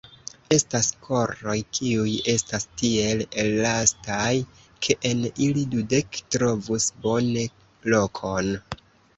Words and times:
Estas 0.55 0.87
koroj, 1.07 1.57
kiuj 1.79 2.13
estas 2.33 2.65
tiel 2.81 3.21
elastaj, 3.43 4.31
ke 4.87 4.97
en 5.11 5.23
ili 5.49 5.67
dudek 5.75 6.19
trovus 6.37 6.89
bone 7.05 7.45
lokon! 7.97 8.51